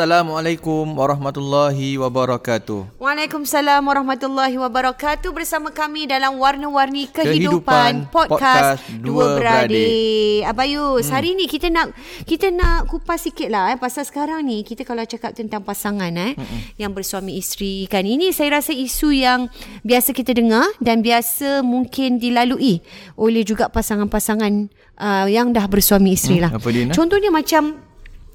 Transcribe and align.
Assalamualaikum 0.00 0.96
warahmatullahi 0.96 2.00
wabarakatuh. 2.00 2.96
Waalaikumsalam 2.96 3.84
warahmatullahi 3.84 4.56
wabarakatuh 4.56 5.28
bersama 5.28 5.68
kami 5.76 6.08
dalam 6.08 6.40
warna-warni 6.40 7.04
Kehidupan 7.04 8.08
kehidupan, 8.08 8.08
podcast, 8.08 8.80
Podcast 8.80 8.96
dua 8.96 9.36
beradik. 9.36 10.48
Abayus, 10.48 11.04
hmm. 11.04 11.12
hari 11.12 11.36
ni 11.36 11.44
kita 11.44 11.68
nak 11.68 11.92
kita 12.24 12.48
nak 12.48 12.88
kupas 12.88 13.28
sikit 13.28 13.52
lah 13.52 13.76
eh 13.76 13.76
pasal 13.76 14.08
sekarang 14.08 14.40
ni 14.40 14.64
kita 14.64 14.88
kalau 14.88 15.04
cakap 15.04 15.36
tentang 15.36 15.60
pasangan 15.60 16.08
eh 16.16 16.32
hmm. 16.32 16.80
yang 16.80 16.96
bersuami 16.96 17.36
isteri 17.36 17.84
kan 17.84 18.00
ini 18.00 18.32
saya 18.32 18.56
rasa 18.56 18.72
isu 18.72 19.12
yang 19.12 19.52
biasa 19.84 20.16
kita 20.16 20.32
dengar 20.32 20.64
dan 20.80 21.04
biasa 21.04 21.60
mungkin 21.60 22.16
dilalui 22.16 22.80
oleh 23.20 23.44
juga 23.44 23.68
pasangan-pasangan 23.68 24.72
uh, 24.96 25.28
yang 25.28 25.52
dah 25.52 25.68
bersuami 25.68 26.16
isteri 26.16 26.40
Hmm, 26.40 26.44
lah. 26.48 26.50
apa 26.56 26.68
dia? 26.72 26.88
Contohnya 26.88 27.28
macam 27.28 27.89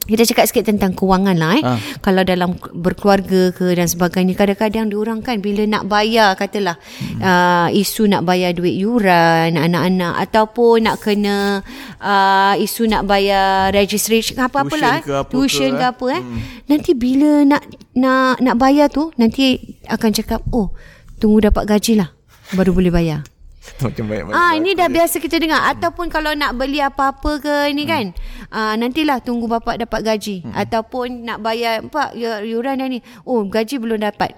kita 0.06 0.24
cakap 0.30 0.46
sikit 0.46 0.70
tentang 0.70 0.94
kewangan 0.94 1.34
lah 1.34 1.52
eh. 1.58 1.64
Ah. 1.66 1.78
Kalau 2.02 2.22
dalam 2.22 2.54
berkeluarga 2.78 3.50
ke 3.50 3.74
dan 3.74 3.90
sebagainya 3.90 4.38
kadang-kadang 4.38 4.94
diorang 4.94 5.20
kan 5.26 5.42
bila 5.42 5.66
nak 5.66 5.90
bayar 5.90 6.38
katalah 6.38 6.78
hmm. 6.78 7.20
uh, 7.26 7.68
isu 7.74 8.06
nak 8.06 8.22
bayar 8.24 8.54
duit 8.54 8.78
yuran 8.78 9.58
anak-anak 9.58 10.14
ataupun 10.30 10.86
nak 10.86 11.02
kena 11.02 11.66
uh, 12.00 12.54
isu 12.62 12.86
nak 12.86 13.10
bayar 13.10 13.74
registration 13.74 14.38
apa-apalah 14.38 15.02
Tuition 15.02 15.10
ke 15.10 15.14
apa 15.26 15.32
tuition 15.34 15.72
ke, 15.74 15.78
ke 15.78 15.84
eh. 15.84 15.92
apa 15.92 16.06
eh. 16.14 16.24
Nanti 16.70 16.92
bila 16.94 17.32
nak 17.46 17.62
nak 17.98 18.38
nak 18.40 18.56
bayar 18.62 18.88
tu 18.94 19.10
nanti 19.18 19.58
akan 19.90 20.10
cakap 20.14 20.46
oh 20.54 20.74
tunggu 21.18 21.50
dapat 21.50 21.66
gaji 21.66 21.98
lah 21.98 22.14
baru 22.54 22.78
boleh 22.78 22.94
bayar. 22.94 23.35
Macam 23.84 24.06
baik 24.08 24.24
Ah 24.32 24.54
ini 24.56 24.78
dah 24.78 24.88
biasa 24.88 25.18
kita 25.18 25.42
dengar 25.42 25.66
ataupun 25.74 26.08
kalau 26.08 26.32
nak 26.38 26.56
beli 26.56 26.80
apa-apa 26.80 27.42
ke 27.42 27.56
ni 27.74 27.84
kan. 27.90 28.14
Ah 28.54 28.78
nantilah 28.78 29.20
tunggu 29.22 29.50
bapak 29.50 29.82
dapat 29.82 30.06
gaji 30.06 30.46
ataupun 30.54 31.26
nak 31.26 31.42
bayar 31.42 31.82
pak 31.90 32.14
yu- 32.14 32.58
yuran 32.58 32.80
dah 32.80 32.88
ni. 32.88 33.02
Oh 33.26 33.44
gaji 33.46 33.82
belum 33.82 34.06
dapat. 34.06 34.38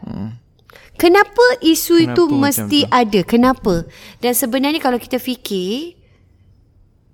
Kenapa 0.97 1.45
isu 1.61 2.01
Kenapa 2.01 2.13
itu 2.17 2.23
mesti 2.33 2.79
tu? 2.83 2.89
ada? 2.89 3.19
Kenapa? 3.21 3.75
Dan 4.17 4.33
sebenarnya 4.33 4.81
kalau 4.81 4.97
kita 4.97 5.21
fikir 5.21 5.93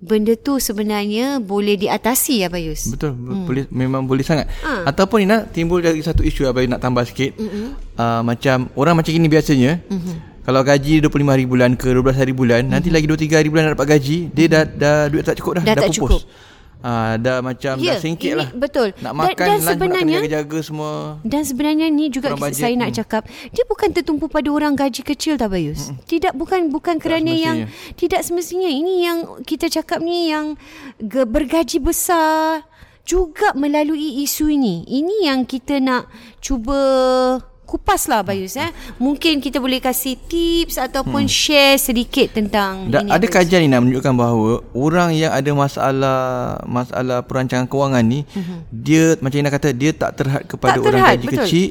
benda 0.04 0.36
tu 0.36 0.60
sebenarnya 0.60 1.40
boleh 1.40 1.80
diatasi 1.80 2.44
ya 2.44 2.48
Bayus. 2.52 2.92
Betul 2.92 3.16
hmm. 3.16 3.44
boleh 3.44 3.64
memang 3.68 4.04
boleh 4.04 4.24
sangat. 4.24 4.48
Ha. 4.64 4.88
Ataupun 4.88 5.24
ni 5.24 5.26
nak 5.28 5.52
timbul 5.52 5.84
dari 5.84 6.00
satu 6.00 6.24
isu 6.24 6.48
abai 6.48 6.68
nak 6.68 6.80
tambah 6.80 7.04
sikit. 7.04 7.36
Uh, 7.96 8.20
macam 8.24 8.72
orang 8.76 8.96
macam 9.00 9.12
ini 9.12 9.28
biasanya. 9.28 9.80
Kalau 10.44 10.60
gaji 10.60 11.00
25 11.00 11.24
hari 11.24 11.44
bulan 11.48 11.72
ke 11.72 11.88
12 11.88 12.20
hari 12.20 12.32
bulan, 12.36 12.68
nanti 12.68 12.92
lagi 12.92 13.08
2 13.08 13.16
3 13.16 13.40
hari 13.40 13.48
bulan 13.48 13.62
nak 13.64 13.80
dapat 13.80 13.96
gaji, 13.96 14.28
dia 14.28 14.46
dah 14.46 14.62
dah 14.68 14.98
duit 15.08 15.24
tak 15.24 15.40
cukup 15.40 15.56
dah, 15.56 15.62
Dah 15.64 15.74
tak 15.80 15.88
pupus. 15.88 15.96
cukup. 15.96 16.22
Ah 16.84 17.16
dah 17.16 17.40
macam 17.40 17.80
Ya, 17.80 17.96
dah 17.96 18.04
singkit 18.04 18.28
ini 18.28 18.40
lah. 18.44 18.48
betul. 18.52 18.92
Nak 19.00 19.08
Dan- 19.08 19.16
makan 19.16 19.32
dan 19.40 19.48
lunch 19.48 19.56
pun 19.56 19.64
nak 19.64 19.72
sebenarnya- 19.72 20.20
kena 20.20 20.28
jaga-jaga 20.28 20.58
semua. 20.60 20.92
Dan 21.24 21.42
sebenarnya 21.48 21.86
ni 21.88 22.04
juga 22.12 22.36
bajet, 22.36 22.60
saya 22.60 22.74
nak 22.76 22.90
hmm. 22.92 22.98
cakap, 23.00 23.22
dia 23.24 23.64
bukan 23.64 23.88
tertumpu 23.88 24.28
pada 24.28 24.48
orang 24.52 24.76
gaji 24.76 25.00
kecil 25.00 25.40
tak 25.40 25.48
Bayus. 25.48 25.88
Hmm. 25.88 25.96
Tidak 26.04 26.36
bukan 26.36 26.68
bukan 26.68 27.00
kerana 27.00 27.32
yang 27.32 27.72
tidak 27.96 28.20
semestinya. 28.20 28.68
Ini 28.68 28.94
yang 29.00 29.18
kita 29.48 29.72
cakap 29.72 30.04
ni 30.04 30.28
yang 30.28 30.60
ge, 31.00 31.24
bergaji 31.24 31.80
besar 31.80 32.68
juga 33.08 33.56
melalui 33.56 34.20
isu 34.20 34.52
ini. 34.52 34.84
Ini 34.84 35.24
yang 35.24 35.48
kita 35.48 35.80
nak 35.80 36.12
cuba 36.44 36.76
kupas 37.74 38.06
lah 38.06 38.22
Bayus 38.22 38.54
eh. 38.54 38.70
Mungkin 38.96 39.42
kita 39.42 39.58
boleh 39.58 39.82
kasih 39.82 40.14
tips 40.14 40.78
ataupun 40.78 41.26
share 41.26 41.74
sedikit 41.74 42.30
tentang 42.30 42.86
Da, 42.86 43.02
ini. 43.02 43.10
ada 43.10 43.18
Bayus. 43.18 43.34
kajian 43.34 43.60
ni 43.60 43.68
nak 43.68 43.82
menunjukkan 43.82 44.14
bahawa 44.14 44.50
orang 44.72 45.10
yang 45.10 45.34
ada 45.34 45.50
masalah 45.50 46.18
masalah 46.64 47.18
perancangan 47.20 47.66
kewangan 47.66 48.00
ni 48.00 48.22
mm-hmm. 48.22 48.58
dia 48.70 49.18
macam 49.18 49.42
Ina 49.42 49.50
kata 49.50 49.74
dia 49.74 49.90
tak 49.90 50.14
terhad 50.14 50.42
kepada 50.46 50.78
Tak 50.78 50.86
orang 50.86 50.94
terhad, 50.94 51.14
gaji 51.18 51.26
betul. 51.26 51.38
kecil 51.42 51.68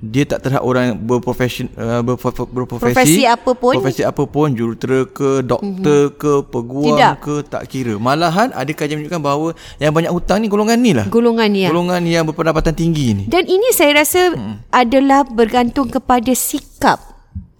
dia 0.00 0.24
tak 0.24 0.48
terhad 0.48 0.64
orang 0.64 0.96
berprofesi 0.96 1.68
uh, 1.76 2.00
berprofesi, 2.00 2.48
berprofesi 2.48 2.96
Profesi 2.96 3.22
apa 3.28 3.52
pun. 3.52 3.76
profesi 3.76 4.00
apa 4.00 4.22
pun 4.24 4.48
jurutera 4.56 5.04
ke 5.04 5.44
doktor 5.44 6.08
mm-hmm. 6.08 6.16
ke 6.16 6.32
peguam 6.48 6.96
Tidak. 6.96 7.14
ke 7.20 7.34
tak 7.44 7.62
kira 7.68 8.00
malahan 8.00 8.48
ada 8.56 8.72
kajian 8.72 8.96
menunjukkan 8.96 9.20
bahawa 9.20 9.48
yang 9.76 9.92
banyak 9.92 10.08
hutang 10.08 10.40
ni 10.40 10.48
golongan 10.48 10.80
ni 10.80 10.96
lah 10.96 11.04
Golongan 11.12 11.48
ni 11.52 11.60
ya. 11.64 11.68
golongan 11.68 12.00
yang 12.08 12.24
berpendapatan 12.24 12.72
tinggi 12.72 13.12
ni 13.12 13.24
Dan 13.28 13.44
ini 13.44 13.68
saya 13.76 14.00
rasa 14.00 14.32
hmm. 14.32 14.72
adalah 14.72 15.28
bergantung 15.28 15.92
kepada 15.92 16.32
sikap 16.32 16.96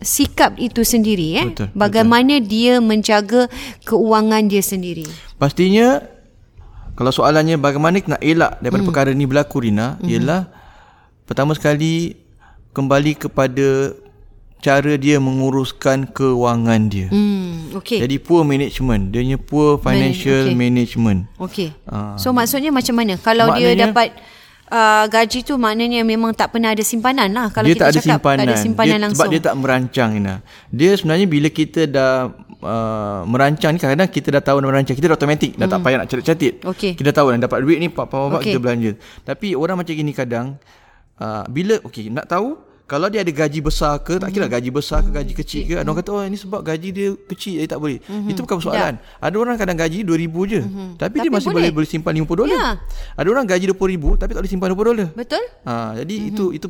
sikap 0.01 0.57
itu 0.57 0.81
sendiri 0.81 1.29
eh. 1.37 1.47
Betul, 1.53 1.69
Bagaimana 1.77 2.41
dia 2.41 2.81
menjaga 2.81 3.53
keuangan 3.85 4.49
dia 4.49 4.65
sendiri. 4.65 5.05
Pastinya 5.37 6.01
kalau 6.97 7.13
soalannya 7.13 7.61
bagaimana 7.61 8.01
nak 8.01 8.21
elak 8.25 8.61
daripada 8.65 8.81
hmm. 8.81 8.89
perkara 8.89 9.11
ni 9.13 9.25
berlaku 9.29 9.61
Rina 9.61 10.01
hmm. 10.01 10.09
ialah 10.09 10.41
pertama 11.29 11.53
sekali 11.53 12.17
kembali 12.71 13.19
kepada 13.19 13.95
cara 14.61 14.93
dia 15.01 15.17
menguruskan 15.17 16.05
kewangan 16.13 16.93
dia. 16.93 17.09
Hmm, 17.09 17.73
okey. 17.81 18.05
Jadi 18.05 18.17
poor 18.21 18.45
management, 18.45 19.09
dia 19.09 19.25
punya 19.25 19.39
poor 19.41 19.69
financial 19.81 20.53
okey. 20.53 20.57
management. 20.57 21.21
Okey. 21.41 21.69
Ah. 21.89 22.15
So 22.21 22.37
maksudnya 22.37 22.69
macam 22.69 22.95
mana? 22.95 23.17
Kalau 23.17 23.57
dia 23.57 23.73
Maknanya- 23.73 23.89
dapat 23.89 24.09
uh, 24.71 25.05
gaji 25.09 25.41
tu 25.43 25.57
maknanya 25.57 26.01
memang 26.05 26.37
tak 26.37 26.53
pernah 26.53 26.77
ada 26.77 26.85
simpanan 26.85 27.33
lah. 27.33 27.49
Kalau 27.49 27.67
dia 27.67 27.75
kita 27.75 27.83
tak 27.83 27.89
ada 27.89 27.97
cakap 27.99 28.13
simpanan. 28.21 28.39
tak 28.39 28.47
ada 28.47 28.57
simpanan 28.61 28.97
dia, 28.97 29.03
langsung. 29.03 29.19
Sebab 29.19 29.33
dia 29.33 29.41
tak 29.43 29.55
merancang 29.57 30.11
Ina. 30.17 30.35
Dia 30.71 30.91
sebenarnya 30.95 31.27
bila 31.27 31.49
kita 31.49 31.81
dah 31.89 32.13
uh, 32.61 33.21
merancang 33.25 33.71
ni 33.75 33.79
kadang-kadang 33.81 34.11
kita 34.13 34.29
dah 34.29 34.43
tahu 34.45 34.57
nak 34.61 34.69
merancang. 34.71 34.97
Kita 34.97 35.07
dah 35.09 35.17
automatik. 35.17 35.53
Dah 35.57 35.67
tak 35.73 35.81
payah 35.81 35.97
nak 36.05 36.07
catat-catat. 36.13 36.53
Hmm. 36.63 36.71
Okey. 36.77 36.93
Kita 37.01 37.11
tahu 37.17 37.27
nak 37.35 37.41
dapat 37.49 37.59
duit 37.65 37.79
ni 37.81 37.89
apa-apa 37.89 38.39
Okey. 38.39 38.53
kita 38.53 38.59
belanja. 38.63 38.91
Tapi 39.25 39.57
orang 39.57 39.81
macam 39.81 39.95
gini 39.97 40.13
kadang 40.13 40.61
uh, 41.21 41.45
bila 41.47 41.77
okey 41.87 42.09
nak 42.09 42.27
tahu 42.27 42.59
kalau 42.91 43.07
dia 43.07 43.23
ada 43.23 43.31
gaji 43.31 43.63
besar 43.63 44.03
ke 44.03 44.19
tak 44.19 44.35
kira 44.35 44.51
gaji 44.51 44.67
besar 44.75 45.07
ke 45.07 45.15
gaji 45.15 45.33
kecil 45.39 45.63
ke 45.63 45.79
ada 45.79 45.87
orang 45.87 46.03
kata 46.03 46.11
oh 46.11 46.27
ini 46.27 46.35
sebab 46.35 46.59
gaji 46.59 46.89
dia 46.91 47.15
kecil 47.15 47.63
jadi 47.63 47.71
tak 47.71 47.79
boleh. 47.79 48.03
Itu 48.27 48.43
bukan 48.43 48.59
persoalan. 48.59 48.99
Ada 49.23 49.37
orang 49.39 49.55
kadang 49.55 49.79
gaji 49.79 50.03
2000 50.03 50.51
je. 50.51 50.61
Tapi, 50.99 51.23
dia 51.23 51.31
Tapi 51.31 51.31
masih 51.31 51.49
boleh. 51.55 51.71
boleh 51.71 51.87
boleh 51.87 51.87
simpan 51.87 52.19
50 52.19 52.27
dolar. 52.43 52.59
Ya. 52.59 52.83
Ada 53.15 53.29
orang 53.31 53.47
gaji 53.47 53.71
20000 53.71 54.19
tapi 54.19 54.31
tak 54.35 54.41
boleh 54.43 54.51
simpan 54.51 54.69
20 54.75 54.91
dolar. 54.91 55.09
Betul? 55.15 55.45
Ha, 55.71 56.03
jadi 56.03 56.15
mm-hmm. 56.19 56.31
itu 56.35 56.45
itu 56.51 56.67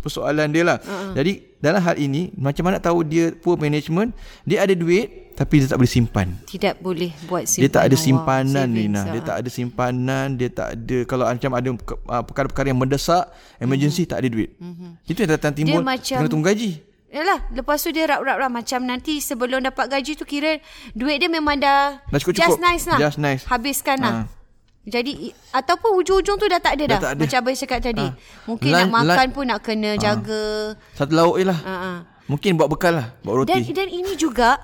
persoalan 0.00 0.48
dia 0.50 0.64
lah. 0.64 0.78
Uh-huh. 0.80 1.12
Jadi 1.14 1.56
dalam 1.60 1.80
hal 1.84 1.96
ini 2.00 2.32
macam 2.34 2.66
mana 2.66 2.80
tahu 2.80 3.04
dia 3.04 3.36
poor 3.36 3.60
management, 3.60 4.16
dia 4.48 4.64
ada 4.64 4.72
duit 4.72 5.30
tapi 5.40 5.64
dia 5.64 5.72
tak 5.72 5.80
boleh 5.80 5.88
simpan. 5.88 6.28
Tidak 6.44 6.84
boleh 6.84 7.16
buat 7.24 7.48
simpanan. 7.48 7.64
Dia 7.64 7.70
tak 7.72 7.84
ada 7.88 7.96
simpanan 7.96 8.68
savings, 8.68 8.76
Lina. 8.76 9.02
Dia 9.08 9.20
ah. 9.20 9.24
tak 9.24 9.36
ada 9.40 9.48
simpanan, 9.48 10.26
dia 10.36 10.48
tak 10.52 10.68
ada 10.76 10.98
kalau 11.08 11.24
macam 11.24 11.50
ada 11.56 11.68
ah, 12.12 12.22
perkara-perkara 12.24 12.66
yang 12.68 12.80
mendesak, 12.80 13.24
emergency 13.56 14.04
tak 14.04 14.20
ada 14.20 14.28
duit. 14.28 14.52
Mm-hmm. 14.60 14.90
Itu 15.08 15.18
yang 15.24 15.32
datang 15.32 15.52
timbul 15.56 15.80
macam- 15.80 16.20
kena 16.20 16.28
tunggu 16.28 16.44
gaji. 16.44 16.72
Yalah, 17.10 17.42
lepas 17.50 17.82
tu 17.82 17.90
dia 17.90 18.06
rap-rap-rap 18.06 18.52
macam 18.54 18.86
nanti 18.86 19.18
sebelum 19.18 19.66
dapat 19.66 19.90
gaji 19.90 20.14
tu 20.14 20.22
kira 20.22 20.62
duit 20.94 21.18
dia 21.18 21.26
memang 21.26 21.58
dah, 21.58 22.06
Dah 22.06 22.18
cukup-cukup. 22.22 22.54
just 22.54 22.62
nice 22.62 22.84
lah. 22.86 22.98
Just 23.02 23.18
nice. 23.18 23.42
Habiskan 23.50 23.98
lah. 23.98 24.12
Ha. 24.80 24.88
Jadi 24.90 25.12
ataupun 25.52 25.92
hujung-hujung 25.94 26.36
tu 26.36 26.46
dah 26.46 26.56
tak 26.56 26.74
ada 26.74 26.84
Dah 26.84 26.90
dah. 26.90 27.00
tak 27.00 27.10
ada. 27.12 27.20
Macam 27.20 27.38
abang 27.38 27.52
cakap 27.54 27.78
tadi. 27.80 28.06
Ha. 28.06 28.16
Mungkin 28.44 28.70
Lan- 28.70 28.80
nak 28.82 28.92
makan 28.96 29.26
lan- 29.28 29.34
pun 29.34 29.44
nak 29.44 29.60
kena 29.60 29.90
jaga. 29.94 30.44
Satu 30.96 31.12
lauk 31.12 31.36
je 31.36 31.44
lah. 31.44 31.58
Ha, 31.60 31.74
ha. 31.76 31.92
Mungkin 32.24 32.56
bawa 32.56 32.68
bekal 32.68 32.94
lah, 32.94 33.06
Dan 33.20 33.32
roti. 33.34 33.60
dan 33.70 33.86
ini 33.86 34.14
juga 34.14 34.56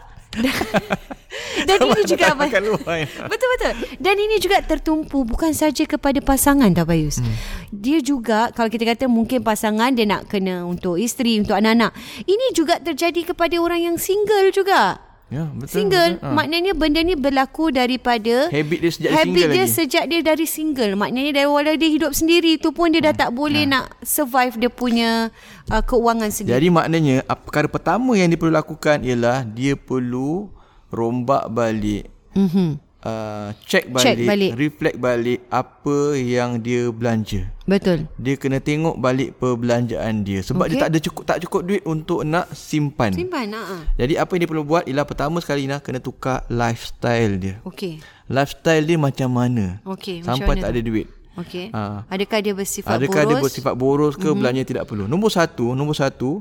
dan 1.65 1.79
ini 1.89 2.03
juga 2.05 2.25
abang 2.31 2.53
luar. 2.63 2.97
ya. 2.99 3.09
Betul 3.25 3.49
betul. 3.57 3.73
Dan 3.97 4.17
ini 4.17 4.37
juga 4.37 4.61
tertumpu 4.61 5.25
bukan 5.25 5.51
saja 5.51 5.83
kepada 5.83 6.21
pasangan 6.21 6.69
dah 6.71 6.85
Bayus. 6.85 7.19
Hmm. 7.19 7.33
Dia 7.69 7.99
juga 7.99 8.53
kalau 8.53 8.69
kita 8.69 8.85
kata 8.87 9.05
mungkin 9.07 9.41
pasangan 9.41 9.91
dia 9.91 10.05
nak 10.05 10.29
kena 10.29 10.63
untuk 10.63 10.97
isteri, 10.97 11.41
untuk 11.41 11.57
anak-anak. 11.57 11.91
Ini 12.23 12.47
juga 12.53 12.79
terjadi 12.79 13.33
kepada 13.33 13.57
orang 13.57 13.81
yang 13.83 13.97
single 13.97 14.49
juga. 14.51 15.01
Ya, 15.27 15.51
betul. 15.51 15.91
Single 15.91 16.11
betul. 16.17 16.23
Ha. 16.23 16.31
maknanya 16.33 16.73
benda 16.73 17.03
ni 17.03 17.19
berlaku 17.19 17.75
daripada 17.75 18.47
Habit 18.47 18.79
dia 18.79 18.93
sejak 18.93 19.11
dia 19.11 19.19
habit 19.19 19.27
single 19.27 19.51
dia 19.51 19.59
lagi. 19.61 19.75
sejak 19.75 20.05
dia 20.07 20.21
dari 20.23 20.47
single. 20.47 20.93
Maknanya 20.95 21.31
dari 21.35 21.47
awal 21.47 21.75
dia 21.75 21.91
hidup 21.91 22.13
sendiri 22.15 22.53
tu 22.57 22.71
pun 22.71 22.95
dia 22.95 23.03
dah 23.03 23.15
tak 23.17 23.31
boleh 23.33 23.67
nak 23.67 23.91
survive 24.01 24.55
dia 24.57 24.71
punya 24.71 25.35
uh, 25.67 25.83
keuangan 25.83 26.31
sendiri. 26.31 26.55
Jadi 26.55 26.69
maknanya 26.71 27.15
perkara 27.43 27.67
pertama 27.67 28.15
yang 28.15 28.31
dia 28.31 28.39
perlu 28.39 28.55
lakukan 28.55 29.03
ialah 29.03 29.43
dia 29.43 29.75
perlu 29.75 30.47
rombak 30.89 31.51
balik, 31.51 32.07
Mhm. 32.33 32.79
Uh, 33.05 33.53
check 33.67 33.91
balik, 33.91 34.07
Check 34.07 34.19
balik. 34.25 34.51
reflect 34.57 34.97
balik 34.97 35.41
apa 35.53 35.97
yang 36.17 36.63
dia 36.63 36.89
belanja. 36.89 37.51
Betul. 37.67 38.07
Dia 38.17 38.39
kena 38.39 38.63
tengok 38.63 38.97
balik 38.97 39.37
perbelanjaan 39.43 40.23
dia 40.23 40.41
sebab 40.41 40.71
Okey. 40.71 40.79
dia 40.79 40.83
tak 40.87 40.91
ada 40.95 40.99
cukup 41.03 41.23
tak 41.27 41.39
cukup 41.43 41.61
duit 41.67 41.83
untuk 41.85 42.23
nak 42.23 42.47
simpan. 42.55 43.11
Simpan 43.13 43.51
ha. 43.53 43.83
Jadi 43.99 44.15
apa 44.17 44.31
yang 44.39 44.41
dia 44.47 44.51
perlu 44.51 44.65
buat 44.65 44.85
ialah 44.87 45.07
pertama 45.07 45.43
sekali 45.43 45.67
nak 45.67 45.83
kena 45.83 45.99
tukar 45.99 46.47
lifestyle 46.49 47.37
dia. 47.37 47.55
Okey. 47.67 47.99
Lifestyle 48.31 48.85
dia 48.87 48.99
macam 48.99 49.29
mana? 49.31 49.79
Okey, 49.87 50.23
macam 50.23 50.39
Sampai 50.39 50.57
mana 50.57 50.63
tak 50.63 50.71
tu? 50.71 50.75
ada 50.75 50.81
duit. 50.83 51.07
Okey. 51.37 51.67
Ha. 51.71 52.09
Adakah 52.09 52.39
dia 52.41 52.55
bersifat 52.57 52.97
Adakah 52.97 53.23
boros? 53.23 53.29
dia 53.29 53.45
bersifat 53.45 53.75
boros 53.77 54.15
ke 54.17 54.25
mm-hmm. 54.25 54.39
belanja 54.41 54.63
tidak 54.65 54.85
perlu. 54.89 55.05
Nombor 55.05 55.29
satu, 55.29 55.77
nombor 55.77 55.93
satu 55.93 56.41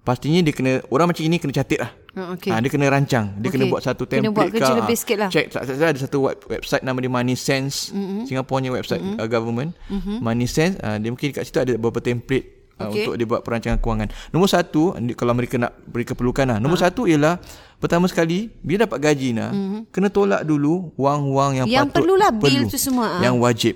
pastinya 0.00 0.40
dia 0.40 0.54
kena 0.56 0.80
orang 0.88 1.12
macam 1.12 1.22
ini 1.22 1.36
kena 1.36 1.52
catat 1.52 1.80
lah. 1.80 1.92
Oh, 2.10 2.34
okey. 2.34 2.50
Ha, 2.50 2.58
dia 2.58 2.70
kena 2.72 2.90
rancang. 2.90 3.38
Dia 3.38 3.54
kena 3.54 3.70
Okey. 3.70 3.72
buat 3.72 3.82
satu 3.86 4.02
Kena 4.02 4.34
template 4.34 4.34
buat 4.34 4.48
kerja 4.50 4.72
ke, 4.74 4.78
lebih 4.82 4.96
ah, 4.96 4.98
sikit 4.98 5.16
lah. 5.22 5.30
Check. 5.30 5.46
Saya 5.54 5.64
saya 5.78 5.88
ada 5.94 6.00
satu 6.02 6.18
web- 6.26 6.42
website 6.50 6.82
nama 6.82 6.98
dia 6.98 7.06
Money 7.12 7.38
Sense. 7.38 7.94
Mm-hmm. 7.94 8.26
Singapore 8.26 8.58
punya 8.58 8.72
website 8.74 8.98
mm-hmm. 8.98 9.22
uh, 9.22 9.28
government. 9.30 9.70
Mm-hmm. 9.86 10.16
Money 10.18 10.46
Sense. 10.50 10.74
Uh, 10.82 10.98
dia 10.98 11.10
mungkin 11.14 11.28
kat 11.30 11.42
situ 11.46 11.62
ada 11.62 11.72
beberapa 11.78 12.02
template 12.02 12.74
uh, 12.82 12.90
Okey. 12.90 13.06
untuk 13.06 13.14
dia 13.14 13.26
buat 13.30 13.42
perancangan 13.46 13.78
kewangan. 13.78 14.08
Nombor 14.34 14.48
satu, 14.50 14.98
kalau 15.14 15.32
mereka 15.38 15.54
nak 15.62 15.72
mereka 15.86 16.12
perlukan 16.18 16.50
lah. 16.50 16.58
Nombor 16.58 16.82
Ha. 16.82 16.90
satu 16.90 17.06
ialah 17.06 17.38
pertama 17.78 18.10
sekali 18.10 18.50
bila 18.58 18.90
dapat 18.90 18.98
gaji 18.98 19.28
nah, 19.30 19.54
mm-hmm. 19.54 19.80
kena 19.94 20.10
tolak 20.10 20.42
dulu 20.42 20.90
wang-wang 20.98 21.62
yang, 21.62 21.66
Yang 21.70 21.94
patut 21.94 22.02
perlulah 22.02 22.30
bil 22.34 22.66
tu 22.66 22.74
semua, 22.74 23.06
ah. 23.06 23.20
Yang 23.22 23.36
wajib. 23.38 23.74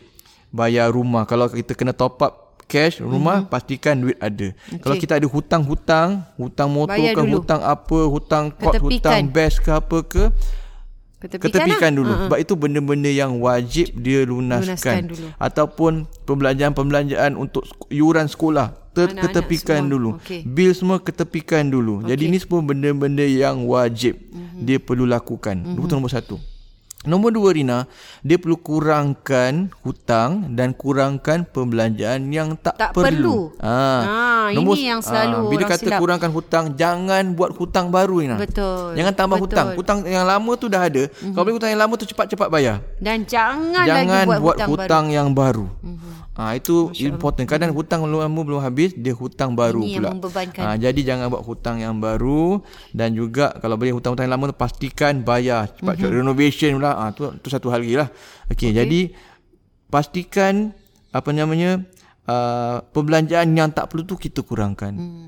Bayar 0.50 0.90
rumah. 0.90 1.22
Kalau 1.22 1.46
kita 1.46 1.78
kena 1.78 1.94
top 1.94 2.18
up 2.18 2.43
cash 2.66 2.98
rumah 2.98 3.14
Mhm. 3.14 3.22
mm-hmm. 3.40 3.50
pastikan 3.50 3.94
duit 3.96 4.18
ada. 4.18 4.48
Okay. 4.50 4.78
Kalau 4.78 4.96
kita 4.96 5.12
ada 5.14 5.26
hutang-hutang, 5.26 6.08
hutang 6.34 6.68
motor 6.68 6.94
Bayar 6.94 7.12
ke, 7.12 7.20
dulu. 7.20 7.34
hutang 7.38 7.60
apa, 7.60 7.98
hutang 8.06 8.44
Ketepikan. 8.50 8.82
hutang 8.82 9.20
best 9.28 9.56
ke 9.58 9.70
apa 9.70 9.98
ke, 10.02 10.24
Ketepikan, 11.16 11.56
ketepikan 11.56 11.88
lah. 11.88 11.96
dulu. 11.96 12.10
Ha. 12.10 12.20
Sebab 12.22 12.38
itu 12.38 12.52
benda-benda 12.54 13.08
yang 13.08 13.32
wajib 13.38 13.86
dia 13.94 14.20
lunaskan. 14.22 14.68
Lunaskan 14.68 15.02
dulu. 15.06 15.26
Ataupun 15.38 15.92
pembelanjaan-pembelanjaan 16.20 17.32
untuk 17.34 17.62
yuran 17.88 18.26
sekolah 18.26 18.76
ter- 18.90 19.08
Anak-anak 19.08 19.24
ketepikan 19.24 19.80
semua. 19.80 19.90
dulu. 19.90 20.10
Okey. 20.18 20.40
Bil 20.44 20.70
semua 20.70 20.96
ketepikan 20.98 21.64
dulu. 21.64 21.94
Jadi 22.02 22.20
Okey. 22.20 22.30
ini 22.30 22.38
semua 22.38 22.60
benda-benda 22.60 23.24
yang 23.24 23.64
wajib 23.64 24.20
Mhm. 24.20 24.28
mm-hmm. 24.30 24.60
dia 24.62 24.78
perlu 24.78 25.04
lakukan. 25.04 25.56
Mm-hmm. 25.58 25.80
Itu 25.80 25.90
nombor 25.90 26.12
satu. 26.12 26.36
Nombor 27.04 27.36
dua 27.36 27.52
Rina, 27.52 27.78
dia 28.24 28.40
perlu 28.40 28.56
kurangkan 28.56 29.68
hutang 29.84 30.56
dan 30.56 30.72
kurangkan 30.72 31.44
pembelanjaan 31.44 32.32
yang 32.32 32.56
tak, 32.56 32.80
Tak 32.80 32.90
perlu. 32.96 33.52
Ah, 33.60 34.48
ini 34.48 34.88
yang 34.88 35.04
selalu 35.04 35.52
bila 35.52 35.68
orang 35.68 35.72
kata 35.76 35.84
silap. 35.84 36.00
kurangkan 36.00 36.30
hutang, 36.32 36.64
jangan 36.80 37.36
buat 37.36 37.52
hutang 37.52 37.92
baru 37.92 38.24
Rina. 38.24 38.36
Betul. 38.40 38.96
Jangan 38.96 39.12
tambah 39.12 39.36
Betul. 39.36 39.52
hutang. 39.52 39.68
Hutang 39.76 39.98
yang 40.08 40.24
lama 40.24 40.52
tu 40.56 40.66
dah 40.72 40.80
ada. 40.80 41.04
Mm-hmm. 41.04 41.32
Kalau 41.36 41.44
boleh 41.44 41.56
hutang 41.60 41.70
yang 41.76 41.80
lama 41.84 41.94
tu 42.00 42.06
cepat-cepat 42.08 42.48
bayar. 42.48 42.76
Dan 42.96 43.28
jangan, 43.28 43.84
Jangan 43.84 44.04
lagi 44.08 44.28
buat, 44.28 44.40
buat 44.40 44.56
hutang, 44.56 44.70
hutang, 44.72 45.04
baru. 45.04 45.16
yang 45.16 45.28
baru. 45.36 45.66
Mm-hmm. 45.84 46.12
Ha, 46.34 46.58
itu 46.58 46.90
important. 47.06 47.46
Kadang 47.46 47.70
hutang 47.70 48.02
lama 48.02 48.40
belum 48.42 48.58
habis, 48.58 48.90
dia 48.90 49.14
hutang 49.14 49.54
baru 49.54 49.86
Ini 49.86 50.02
yang 50.02 50.18
pula. 50.18 50.34
Ha, 50.66 50.74
jadi 50.74 51.00
jangan 51.14 51.30
buat 51.30 51.46
hutang 51.46 51.78
yang 51.78 52.02
baru 52.02 52.58
dan 52.90 53.14
juga 53.14 53.54
kalau 53.62 53.78
boleh 53.78 53.94
hutang-hutang 53.94 54.26
yang 54.26 54.34
lama 54.34 54.50
tu 54.50 54.58
pastikan 54.58 55.22
bayar. 55.22 55.70
Cepat 55.78 55.94
mm-hmm. 55.94 56.10
renovation 56.10 56.70
pula. 56.82 56.93
Ha, 56.94 57.12
tu 57.12 57.28
tu 57.42 57.48
satu 57.50 57.68
hal 57.68 57.82
lagi 57.82 57.98
lah. 57.98 58.08
Okey, 58.48 58.70
okay. 58.70 58.70
jadi 58.72 59.00
pastikan 59.90 60.74
apa 61.14 61.30
namanya 61.30 61.82
uh, 62.26 62.82
perbelanjaan 62.90 63.54
yang 63.54 63.70
tak 63.70 63.90
perlu 63.90 64.02
tu 64.02 64.18
kita 64.18 64.42
kurangkan. 64.42 64.92
Hmm. 64.94 65.26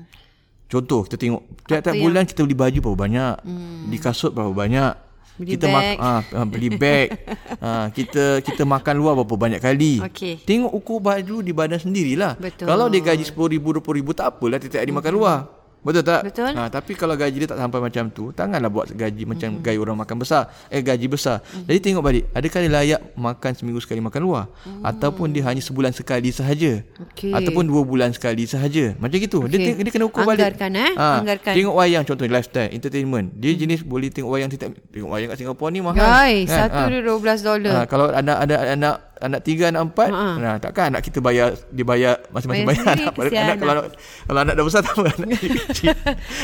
Contoh 0.67 1.07
kita 1.07 1.15
tengok 1.15 1.41
tiap-tiap 1.63 1.95
bulan 1.95 2.27
kita 2.27 2.43
beli 2.43 2.57
baju 2.59 2.77
berapa 2.83 2.99
banyak, 3.07 3.35
hmm. 3.47 3.87
beli 3.87 3.99
kasut 4.03 4.35
berapa 4.35 4.51
banyak. 4.51 4.93
Beli 5.37 5.53
kita 5.53 5.69
ah, 5.69 6.25
ah, 6.25 6.45
beli 6.49 6.73
beg. 6.73 7.13
ah, 7.65 7.87
kita 7.93 8.41
kita 8.41 8.65
makan 8.65 8.95
luar 8.97 9.13
berapa 9.21 9.37
banyak 9.37 9.61
kali. 9.61 10.01
Okey. 10.01 10.43
Tengok 10.43 10.73
ukur 10.73 10.99
baju 10.99 11.45
di 11.45 11.53
badan 11.53 11.77
sendirilah. 11.77 12.35
Betul. 12.41 12.65
Kalau 12.65 12.89
dia 12.89 13.05
gaji 13.05 13.23
RM10,000, 13.31 13.63
RM20,000 13.63 14.07
tak 14.17 14.27
apalah 14.33 14.57
tiap-tiap 14.57 14.81
hari 14.81 14.93
makan 14.97 15.13
luar. 15.13 15.37
Betul 15.85 16.03
tak? 16.03 16.21
Betul. 16.27 16.51
Ha, 16.51 16.67
tapi 16.67 16.91
kalau 16.97 17.15
gaji 17.15 17.37
dia 17.45 17.49
tak 17.49 17.59
sampai 17.61 17.79
macam 17.79 18.03
tu, 18.11 18.35
janganlah 18.35 18.67
buat 18.67 18.91
gaji 18.91 19.23
macam 19.23 19.49
mm-hmm. 19.55 19.63
gaya 19.63 19.79
orang 19.79 19.97
makan 20.03 20.17
besar. 20.19 20.51
Eh 20.67 20.83
gaji 20.83 21.07
besar. 21.07 21.39
Mm-hmm. 21.39 21.65
Jadi 21.69 21.79
tengok 21.79 22.03
balik, 22.03 22.23
adakah 22.35 22.59
dia 22.59 22.71
layak 22.71 23.01
makan 23.15 23.51
seminggu 23.55 23.79
sekali 23.79 24.03
makan 24.03 24.21
luar 24.25 24.45
mm. 24.67 24.83
ataupun 24.83 25.31
dia 25.31 25.47
hanya 25.47 25.63
sebulan 25.63 25.95
sekali 25.95 26.33
sahaja. 26.33 26.83
Okey. 27.07 27.31
Ataupun 27.31 27.63
dua 27.69 27.81
bulan 27.87 28.11
sekali 28.11 28.43
sahaja. 28.43 28.97
Macam 28.99 29.17
gitu. 29.17 29.39
Dia 29.47 29.57
Okey. 29.57 29.67
teng- 29.71 29.77
dia 29.85 29.93
kena 29.95 30.05
ukur 30.11 30.27
balik. 30.27 30.43
Anggarkan, 30.43 30.71
eh? 30.75 30.91
Ha, 30.97 31.07
Anggarkan. 31.23 31.53
Tengok 31.55 31.75
wayang 31.79 32.03
contoh 32.03 32.25
lifestyle, 32.27 32.69
entertainment. 32.73 33.27
Dia 33.37 33.51
jenis 33.55 33.79
boleh 33.87 34.09
tengok 34.11 34.29
wayang 34.33 34.49
tengok 34.51 35.09
wayang 35.09 35.29
kat 35.31 35.37
Singapura 35.39 35.69
ni 35.71 35.79
mahal. 35.79 36.03
Guys, 36.03 36.51
Kan? 36.51 36.67
satu 36.67 36.81
Ha. 36.83 36.91
dia 36.91 37.01
12 37.05 37.39
dolar. 37.45 37.73
Ha, 37.73 37.81
kalau 37.87 38.05
anak 38.11 38.37
ada 38.43 38.55
anak 38.75 38.95
anak 39.19 39.41
tiga 39.41 39.63
anak 39.67 39.81
empat 39.85 40.09
Ha. 40.09 40.25
nah 40.35 40.53
takkan 40.57 40.89
anak 40.89 41.01
kita 41.01 41.19
bayar 41.19 41.53
dia 41.67 41.83
bayar 41.83 42.21
masing-masing 42.29 42.63
Bayar 42.63 42.83
bayar, 42.83 42.95
anak, 42.97 43.13
kesian 43.17 43.43
anak, 43.43 43.57
kalau 43.57 43.71
anak. 43.71 43.83
anak 43.83 43.93
kalau 44.23 44.39
anak 44.39 44.53
dah 44.53 44.63
besar 44.63 44.81
tak 44.81 44.93
apa 44.93 45.01
anak 45.07 45.27
kecil 45.67 45.95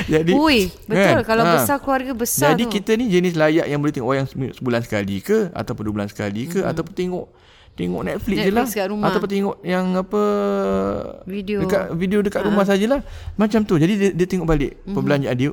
jadi 0.05 0.31
Ui, 0.33 0.59
betul. 0.83 1.13
kan? 1.15 1.23
Kalau 1.23 1.43
Ha. 1.43 1.51
besar 1.55 1.77
keluarga 1.77 2.11
besar 2.13 2.49
jadi 2.51 2.63
tu. 2.63 2.71
kita 2.71 2.91
ni 2.93 3.05
jenis 3.07 3.33
layak 3.33 3.65
yang 3.65 3.77
boleh 3.77 3.91
tengok 3.91 4.09
wayang 4.09 4.25
semi- 4.25 4.51
sebulan 4.51 4.81
sekali 4.81 5.17
ke 5.19 5.37
ataupun 5.49 5.83
dua 5.83 5.93
bulan 5.93 6.07
sekali 6.07 6.41
ke 6.45 6.59
ataupun 6.61 6.93
tengok 6.93 7.27
tengok 7.73 8.01
Netflix, 8.03 8.37
je 8.37 8.43
lah 8.47 8.63
Netflix 8.63 8.75
kat 8.75 8.87
rumah. 8.87 9.05
ataupun 9.07 9.29
tengok 9.29 9.55
yang 9.61 9.85
apa 9.95 10.21
Video. 11.25 11.57
dekat 11.59 11.83
video 11.91 12.19
dekat 12.19 12.41
rumah 12.43 12.63
sajalah 12.63 13.01
macam 13.33 13.59
tu 13.61 13.75
jadi 13.75 13.93
dia, 13.93 14.09
dia 14.11 14.27
tengok 14.27 14.45
balik 14.45 14.77
perbelanjaan 14.85 15.33
dia 15.35 15.49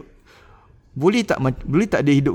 boleh 0.90 1.22
tak 1.22 1.38
boleh 1.62 1.87
tak 1.87 2.02
dia 2.02 2.12
hidup 2.12 2.34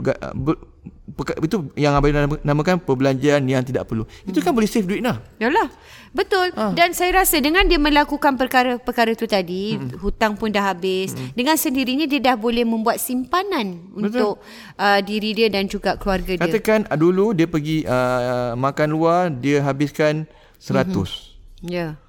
itu 1.44 1.72
yang 1.80 1.96
abang 1.96 2.12
nama- 2.12 2.42
namakan 2.44 2.76
perbelanjaan 2.82 3.46
yang 3.48 3.64
tidak 3.64 3.88
perlu 3.88 4.04
itu 4.28 4.44
kan 4.44 4.52
boleh 4.52 4.68
save 4.68 4.86
duit 4.86 5.02
lah 5.02 5.22
Yalah. 5.40 5.68
Betul. 6.16 6.56
Ah. 6.56 6.72
Dan 6.72 6.96
saya 6.96 7.12
rasa 7.12 7.44
dengan 7.44 7.68
dia 7.68 7.76
melakukan 7.76 8.40
perkara-perkara 8.40 9.20
tu 9.20 9.28
tadi, 9.28 9.76
hmm. 9.76 10.00
hutang 10.00 10.40
pun 10.40 10.48
dah 10.48 10.72
habis. 10.72 11.12
Hmm. 11.12 11.36
Dengan 11.36 11.60
sendirinya 11.60 12.08
dia 12.08 12.24
dah 12.24 12.40
boleh 12.40 12.64
membuat 12.64 13.04
simpanan 13.04 13.84
untuk 13.92 14.40
uh, 14.80 15.00
diri 15.04 15.36
dia 15.36 15.52
dan 15.52 15.68
juga 15.68 16.00
keluarga 16.00 16.40
dia. 16.40 16.44
katakan 16.48 16.88
ah, 16.88 16.96
dulu 16.96 17.36
dia 17.36 17.52
pergi 17.52 17.84
uh, 17.84 18.56
makan 18.56 18.88
luar 18.96 19.28
dia 19.28 19.60
habiskan 19.60 20.24
100 20.64 21.36
Ya. 21.68 22.00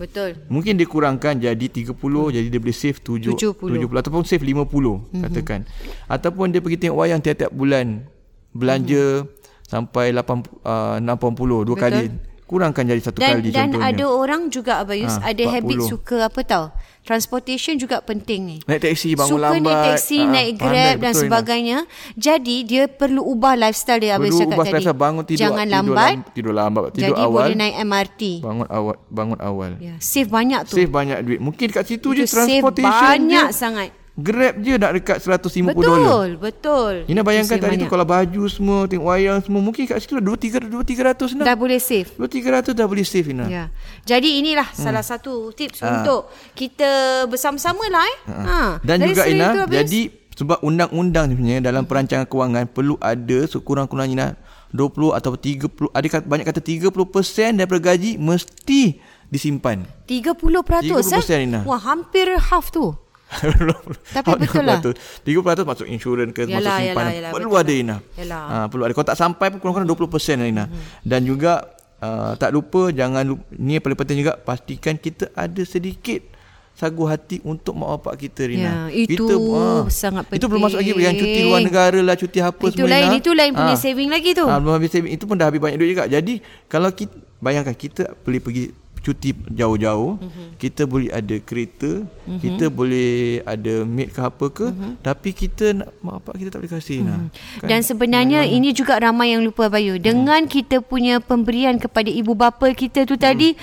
Betul. 0.00 0.40
Mungkin 0.48 0.80
dia 0.80 0.88
kurangkan 0.88 1.36
jadi 1.36 1.66
30 1.68 1.92
hmm. 1.92 2.32
jadi 2.32 2.46
dia 2.48 2.60
boleh 2.60 2.72
save 2.72 2.96
7 3.04 3.36
70. 3.36 3.84
70 3.84 4.00
ataupun 4.00 4.24
save 4.24 4.40
50 4.40 4.64
hmm. 4.64 5.22
katakan. 5.28 5.60
Ataupun 6.08 6.48
dia 6.48 6.64
pergi 6.64 6.80
tengok 6.80 6.96
wayang 7.04 7.20
tiap-tiap 7.20 7.52
bulan 7.52 8.08
belanja 8.56 9.28
hmm. 9.28 9.28
sampai 9.68 10.16
8 10.16 10.24
uh, 10.64 10.96
80 11.04 11.68
dua 11.68 11.76
Betul. 11.76 11.76
kali. 11.76 12.04
Kurangkan 12.50 12.82
jadi 12.84 12.98
satu 13.00 13.16
Dan 13.16 13.38
kali 13.38 13.48
dan 13.48 13.70
contohnya. 13.70 13.86
ada 13.88 14.04
orang 14.10 14.42
juga 14.50 14.72
Abayus 14.76 15.14
Ha, 15.14 15.30
ada 15.30 15.44
habit 15.48 15.78
40. 15.78 15.86
suka 15.86 16.16
apa 16.26 16.40
tahu? 16.42 16.66
Transportation 17.00 17.74
juga 17.74 17.98
penting 18.00 18.40
ni. 18.42 18.56
naik 18.60 18.82
taksi 18.82 19.14
bangun 19.14 19.30
Suka 19.32 19.44
lambat. 19.46 19.62
naik 19.62 19.78
taksi, 19.88 20.18
Ah, 20.18 20.26
naik 20.28 20.50
pandai 20.52 20.58
grab 20.60 20.74
dan 20.76 20.98
betul, 21.00 21.08
Ina. 21.08 21.22
sebagainya. 21.22 21.78
Jadi 22.16 22.56
dia 22.64 22.82
perlu 22.86 23.22
ubah 23.24 23.54
lifestyle 23.56 23.98
dia 23.98 24.12
Abayus 24.12 24.30
Perlu 24.32 24.42
cakap 24.42 24.50
ubah 24.52 24.64
tadi. 24.64 24.74
selesa 24.76 24.92
bangun 24.92 25.24
tidur 25.24 25.40
Jangan 25.40 25.64
tidur 25.64 25.74
lambat. 25.76 26.10
lam- 26.10 26.24
tidur 26.28 26.52
lambat 26.52 26.82
tidur 26.90 27.02
jadi 27.06 27.12
awal 27.16 27.44
boleh 27.46 27.56
naik 27.56 27.74
MRT. 27.80 28.22
bangun 28.40 28.66
awal 28.68 28.94
bangun 29.08 29.38
awal 29.40 29.70
Ya, 29.78 29.94
save 29.98 30.28
banyak 30.28 30.60
tu. 30.64 30.74
save 30.74 30.90
banyak 30.90 31.18
duit 31.22 31.40
mungkin 31.40 31.66
kat 31.68 31.84
situ 31.84 32.08
je 32.12 32.18
Itu 32.20 32.34
save 32.36 32.36
transportation 32.66 32.98
banyak 33.16 33.46
je 33.48 33.54
sangat. 33.54 33.88
Grab 34.20 34.54
je 34.60 34.76
nak 34.76 34.92
dekat 34.92 35.18
150 35.18 35.66
Betul, 35.66 35.82
dolar 35.82 36.28
betul. 36.36 36.94
Ina 37.08 37.20
bayangkan 37.20 37.56
tadi 37.56 37.74
tu 37.74 37.84
banyak. 37.84 37.90
kalau 37.90 38.04
baju 38.04 38.42
semua 38.46 38.78
tengok 38.84 39.06
wayang 39.06 39.38
semua 39.40 39.60
mungkin 39.60 39.82
kat 39.84 39.98
situ 39.98 40.16
dah 40.16 40.24
2 40.24 40.36
3 40.36 40.68
2 40.68 40.80
300 40.84 41.38
dah. 41.40 41.46
dah 41.46 41.56
boleh 41.56 41.80
save. 41.80 42.08
2 42.14 42.24
300 42.24 42.70
dah 42.70 42.86
boleh 42.86 43.02
save 43.02 43.26
Ina. 43.26 43.44
Ya. 43.48 43.64
Jadi 44.04 44.38
inilah 44.38 44.68
hmm. 44.68 44.78
salah 44.78 45.02
satu 45.02 45.50
tips 45.50 45.80
Ah. 45.80 46.00
untuk 46.00 46.28
kita 46.52 46.90
bersama-sama 47.26 47.82
lah 47.88 48.04
eh. 48.04 48.18
Ha. 48.28 48.58
Dan 48.80 49.00
Dari 49.00 49.10
juga 49.10 49.22
Ina, 49.26 49.46
tu 49.56 49.62
jadi 49.72 50.00
sebab 50.30 50.58
undang-undang 50.60 51.28
sebenarnya 51.28 51.60
dalam 51.60 51.84
perancangan 51.84 52.24
kewangan 52.24 52.64
perlu 52.70 52.96
ada 52.96 53.38
sekurang-kurangnya 53.44 54.14
Ina 54.14 54.28
20 54.70 55.10
atau 55.12 55.34
30 55.34 55.66
ada 55.90 56.06
kata, 56.06 56.24
banyak 56.24 56.46
kata 56.46 56.60
30% 56.62 57.58
daripada 57.58 57.80
gaji 57.90 58.14
mesti 58.16 59.02
disimpan. 59.26 59.82
30%, 60.06 60.34
30% 60.38 60.86
eh. 61.30 61.46
Ina. 61.46 61.60
Wah, 61.62 61.78
hampir 61.78 62.26
half 62.38 62.70
tu. 62.70 62.94
Tapi 64.16 64.28
betul 64.36 64.62
lah. 64.62 64.80
30% 64.82 65.24
masuk 65.62 65.86
insurans 65.86 66.30
ke 66.30 66.42
Yalah, 66.42 66.56
masuk 66.56 66.72
simpanan. 66.76 66.90
yalah, 67.06 67.12
yalah, 67.12 67.30
perlu 67.32 67.50
ada 67.52 67.64
lah. 67.64 67.80
Ina. 67.80 67.96
Yalah. 68.16 68.42
Ha, 68.44 68.56
perlu 68.66 68.82
ada. 68.82 68.92
Kalau 68.92 69.08
tak 69.08 69.18
sampai 69.18 69.46
pun 69.48 69.58
kurang-kurang 69.58 69.88
20% 69.88 70.02
lah, 70.36 70.48
Ina. 70.48 70.64
Mhm. 70.64 70.78
Dan 71.02 71.20
juga 71.22 71.52
uh, 71.98 72.32
tak 72.34 72.50
lupa 72.50 72.90
jangan 72.90 73.22
lupa, 73.24 73.44
ni 73.52 73.72
yang 73.72 73.82
paling 73.82 73.98
penting 73.98 74.18
juga 74.18 74.34
pastikan 74.36 74.94
kita 74.94 75.30
ada 75.32 75.62
sedikit 75.62 76.26
sagu 76.72 77.04
hati 77.04 77.44
untuk 77.44 77.76
mak 77.76 78.00
bapak 78.00 78.14
kita 78.18 78.48
Rina. 78.48 78.88
Ya, 78.88 79.04
itu 79.04 79.20
kita, 79.20 79.34
ah, 79.52 79.84
sangat 79.86 80.32
Itu 80.32 80.48
belum 80.48 80.64
masuk 80.64 80.80
lagi 80.80 80.96
yang 80.96 81.12
cuti 81.12 81.28
penting. 81.28 81.44
luar 81.44 81.60
negara 81.60 82.00
lah, 82.00 82.16
cuti 82.16 82.38
apa 82.40 82.64
Itu 82.64 82.72
semua. 82.78 82.88
lain, 82.88 83.04
Rina. 83.04 83.20
itu 83.20 83.30
lain 83.30 83.52
punya 83.52 83.74
Ah. 83.74 83.76
saving 83.76 84.08
lagi 84.08 84.30
tu. 84.32 84.44
Ah, 84.44 84.56
belum 84.56 84.74
habis 84.74 84.88
saving. 84.88 85.12
Itu 85.12 85.28
pun 85.28 85.36
dah 85.36 85.44
habis 85.44 85.60
banyak 85.60 85.76
duit 85.76 85.92
juga. 85.92 86.08
Jadi 86.08 86.40
kalau 86.66 86.88
kita 86.88 87.12
bayangkan 87.36 87.76
kita 87.76 88.16
boleh 88.16 88.40
pergi 88.40 88.64
cuti 89.00 89.32
jauh-jauh, 89.48 90.20
mm-hmm. 90.20 90.46
kita 90.60 90.84
boleh 90.84 91.08
ada 91.08 91.36
kereta, 91.40 92.04
mm-hmm. 92.04 92.40
kita 92.40 92.64
boleh 92.68 93.40
ada 93.48 93.74
maid 93.88 94.12
ke 94.12 94.20
apa 94.20 94.46
ke, 94.52 94.66
mm-hmm. 94.68 94.92
tapi 95.00 95.30
kita 95.32 95.64
nak 95.72 95.88
mak 96.04 96.20
bapak 96.20 96.34
kita 96.36 96.48
tak 96.52 96.60
boleh 96.60 96.74
kasih 96.76 96.98
mm-hmm. 97.00 97.24
nah. 97.64 97.68
Dan 97.68 97.80
sebenarnya 97.80 98.40
ini 98.44 98.76
juga 98.76 99.00
ramai 99.00 99.32
yang 99.32 99.42
lupa 99.42 99.72
Bayu. 99.72 99.96
Dengan 99.96 100.44
kita 100.44 100.84
punya 100.84 101.18
pemberian 101.18 101.80
kepada 101.80 102.12
ibu 102.12 102.36
bapa 102.36 102.72
kita 102.76 103.08
tu 103.08 103.16
tadi 103.16 103.56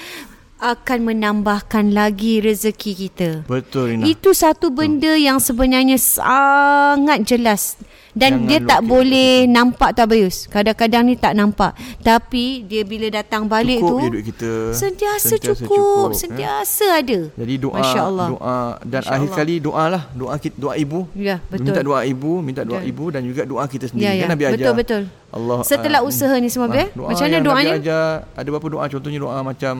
akan 0.57 1.13
menambahkan 1.13 1.93
lagi 1.93 2.41
rezeki 2.41 2.91
kita. 2.97 3.29
Betul 3.45 3.93
Rina. 3.93 4.03
Itu 4.09 4.33
satu 4.33 4.73
benda 4.73 5.13
yang 5.13 5.37
sebenarnya 5.37 6.01
sangat 6.01 7.29
jelas 7.29 7.77
Dan 8.17 8.31
Jangan 8.43 8.49
dia 8.49 8.59
tak 8.65 8.81
boleh 8.81 9.45
nampak 9.45 9.89
tau 9.93 10.09
Abayus. 10.09 10.49
Kadang-kadang 10.49 11.03
ni 11.05 11.13
tak 11.19 11.37
nampak. 11.37 11.77
Tapi 12.01 12.65
dia 12.65 12.81
bila 12.81 13.11
datang 13.13 13.45
balik 13.45 13.77
Cukup 13.77 13.91
tu 13.91 13.97
je 14.01 14.09
duit 14.09 14.25
kita. 14.25 14.51
sentiasa, 14.73 15.35
Sentiasa 15.35 15.53
cukup, 15.53 15.67
cukup, 15.67 16.07
eh. 16.09 16.17
sentiasa 16.17 16.85
ada. 16.97 17.19
Jadi 17.35 17.53
doa 17.59 17.75
Masya 17.77 18.01
Allah. 18.01 18.27
doa 18.33 18.59
dan 18.81 19.01
Masya 19.03 19.13
akhir 19.13 19.29
Allah. 19.29 19.37
kali 19.37 19.55
doa 19.61 19.83
lah 19.91 20.03
doa 20.15 20.33
kita 20.41 20.55
doa 20.57 20.73
ibu. 20.79 20.99
Ya, 21.13 21.37
betul. 21.51 21.69
Minta 21.69 21.81
doa 21.85 21.99
ibu, 22.07 22.31
minta 22.41 22.61
doa 22.65 22.79
ibu 22.81 23.05
dan 23.13 23.21
juga 23.27 23.43
doa 23.45 23.63
kita 23.69 23.85
sendiri. 23.91 24.07
Ya, 24.07 24.11
ya. 24.17 24.23
Kan 24.25 24.29
Nabi 24.33 24.43
ajar. 24.47 24.57
Betul, 24.57 24.73
betul. 24.79 25.03
Allah 25.27 25.59
Setelah 25.67 25.99
ah, 26.01 26.07
usaha 26.07 26.35
ni 26.39 26.49
semua, 26.49 26.71
ah, 26.71 26.73
Bil. 26.73 26.87
doa 26.95 27.07
Macam 27.13 27.25
mana 27.27 27.37
doanya? 27.43 27.71
Nabi 27.75 27.81
ajar 27.83 28.05
ada 28.33 28.47
beberapa 28.47 28.67
doa 28.73 28.83
contohnya 28.89 29.19
doa 29.19 29.37
macam 29.43 29.75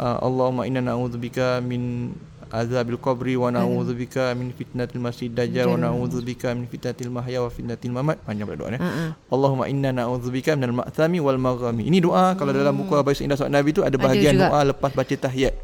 uh, 0.00 0.18
Allahumma 0.24 0.62
inna 0.64 0.80
na'udzubika 0.80 1.60
min 1.60 2.12
azabil 2.52 3.00
qabri 3.00 3.34
wa 3.40 3.48
na'udzubika 3.48 4.36
min 4.36 4.52
fitnatil 4.52 5.00
masih 5.00 5.32
dajjal 5.32 5.72
wa 5.72 5.80
na'udzubika 5.80 6.52
min 6.52 6.68
fitnatil 6.68 7.08
mahya 7.08 7.40
wa 7.40 7.48
fitnatil 7.48 7.90
mamat 7.96 8.20
panjang 8.20 8.44
pula 8.44 8.56
doa 8.60 8.70
ni. 8.76 8.78
Ha-ha. 8.78 9.16
Allahumma 9.32 9.64
inna 9.72 9.90
na'udzubika 9.96 10.52
minal 10.52 10.76
ma'thami 10.84 11.18
wal 11.24 11.40
maghami. 11.40 11.88
Ini 11.88 12.04
doa 12.04 12.36
kalau 12.36 12.52
dalam 12.52 12.76
buku 12.76 12.92
Abai 12.92 13.16
Indah 13.16 13.40
Nabi 13.48 13.72
tu 13.72 13.80
ada 13.80 13.96
bahagian 13.96 14.36
juga. 14.36 14.52
doa 14.52 14.60
lepas 14.68 14.92
baca 14.92 15.14
tahiyat. 15.16 15.54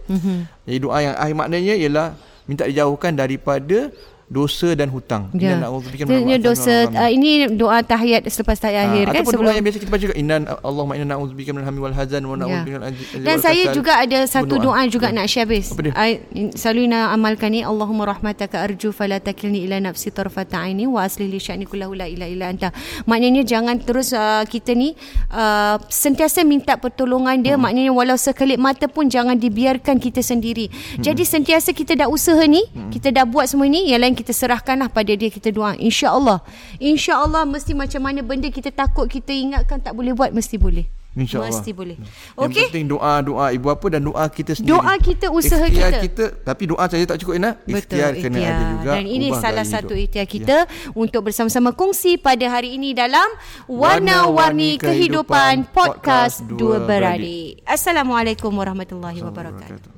Jadi 0.64 0.78
doa 0.80 0.96
yang 1.04 1.14
akhir 1.20 1.34
maknanya 1.36 1.74
ialah 1.76 2.06
minta 2.48 2.64
dijauhkan 2.64 3.12
daripada 3.12 3.92
dosa 4.28 4.76
dan 4.76 4.92
hutang. 4.92 5.32
Ya. 5.32 5.56
Inna 5.56 5.72
minal 5.72 6.20
Ini 6.20 6.34
dosa 6.36 6.84
uh, 6.92 7.10
ini 7.10 7.48
doa 7.56 7.80
tahiyat 7.80 8.28
selepas 8.28 8.60
tahiyat 8.60 8.76
Ah, 8.78 8.92
akhir 8.92 9.06
kan 9.08 9.12
ataupun 9.16 9.32
sebelum 9.32 9.48
doa 9.48 9.56
yang 9.56 9.64
biasa 9.64 9.78
kita 9.80 9.90
baca 9.90 10.04
juga 10.04 10.16
inna 10.20 10.36
Allahumma 10.60 10.94
inna 11.00 11.06
na'udzubika 11.16 11.50
minal 11.56 11.66
hammi 11.66 11.80
wal 11.80 11.96
hazan 11.96 12.22
wa 12.28 12.36
Ya. 12.36 12.40
na'udzubika 12.44 12.76
minal 12.76 12.88
ajzi 12.92 13.04
Dan 13.24 13.36
wal 13.40 13.42
saya 13.42 13.62
juga 13.72 13.92
ada 13.96 14.18
satu 14.28 14.54
doa 14.60 14.80
juga 14.92 15.08
nak 15.08 15.26
share? 15.32 15.48
I, 15.48 16.20
selalu 16.52 16.92
nak 16.92 17.16
amalkan 17.16 17.56
ni 17.56 17.64
Allahumma 17.64 18.04
rahmataka 18.12 18.60
arju 18.68 18.92
fala 18.92 19.16
takilni 19.16 19.64
ila 19.64 19.80
nafsi 19.80 20.12
tarfata 20.12 20.60
aini 20.60 20.84
wa 20.84 21.08
asli 21.08 21.24
li 21.24 21.40
sya'ni 21.40 21.64
kullahu 21.64 21.96
la 21.96 22.04
ilaha 22.04 22.28
illa 22.28 22.46
anta. 22.52 22.68
Maknanya 23.08 23.48
jangan 23.48 23.80
terus 23.80 24.12
uh, 24.12 24.44
kita 24.44 24.76
ni 24.76 24.92
uh, 25.32 25.80
sentiasa 25.88 26.44
minta 26.44 26.76
pertolongan 26.76 27.40
dia. 27.40 27.56
Hmm. 27.56 27.64
Maknanya 27.64 27.96
walau 27.96 28.20
sekelip 28.20 28.60
mata 28.60 28.92
pun 28.92 29.08
jangan 29.08 29.40
dibiarkan 29.40 29.96
kita 29.96 30.20
sendiri. 30.20 30.68
Hmm. 30.68 31.00
Jadi 31.00 31.24
sentiasa 31.24 31.72
kita 31.72 31.96
dah 31.96 32.12
usaha 32.12 32.44
ni, 32.44 32.60
hmm. 32.60 32.92
kita 32.92 33.08
dah 33.08 33.24
buat 33.24 33.48
semua 33.48 33.64
ni, 33.70 33.88
yang 33.88 34.04
lain 34.04 34.17
kita 34.18 34.34
serahkanlah 34.34 34.90
pada 34.90 35.14
dia 35.14 35.30
kita 35.30 35.54
doa. 35.54 35.78
InsyaAllah. 35.78 36.42
InsyaAllah 36.82 37.46
mesti 37.46 37.70
macam 37.72 38.02
mana 38.02 38.26
benda 38.26 38.50
kita 38.50 38.74
takut 38.74 39.06
kita 39.06 39.30
ingatkan 39.30 39.78
tak 39.78 39.94
boleh 39.94 40.10
buat 40.10 40.34
mesti 40.34 40.58
boleh. 40.58 40.90
InsyaAllah. 41.18 41.50
Mesti 41.50 41.70
boleh. 41.74 41.96
Yang 41.98 42.46
Okey? 42.46 42.64
penting 42.70 42.86
doa 42.90 43.14
doa 43.18 43.46
ibu 43.50 43.66
apa 43.66 43.86
dan 43.90 44.06
doa 44.06 44.22
kita 44.30 44.54
sendiri. 44.54 44.70
Doa 44.70 44.94
kita, 45.02 45.26
usaha 45.34 45.66
ikhtiar 45.66 45.90
kita. 45.98 46.04
kita. 46.04 46.24
Tapi 46.46 46.62
doa 46.70 46.84
saja 46.86 47.04
tak 47.06 47.18
cukup 47.18 47.34
Ina. 47.42 47.50
Ikhtiar 47.66 48.14
Betul, 48.14 48.22
kena 48.22 48.38
ikhtiar. 48.38 48.54
ada 48.54 48.64
juga. 48.70 48.90
Dan 48.94 49.04
ini 49.06 49.26
salah 49.34 49.66
satu 49.66 49.94
hidup. 49.98 50.04
ikhtiar 50.06 50.26
Ya. 50.26 50.30
kita 50.30 50.56
untuk 50.94 51.26
bersama-sama 51.26 51.74
kongsi 51.74 52.22
pada 52.22 52.46
hari 52.46 52.78
ini 52.78 52.94
dalam 52.94 53.26
Warna-Warni 53.66 54.78
Kehidupan 54.78 55.74
Podcast 55.74 56.46
Dua 56.46 56.82
Beradik. 56.86 57.66
Assalamualaikum 57.66 58.54
warahmatullahi. 58.54 59.18
Wabarakatuh. 59.18 59.97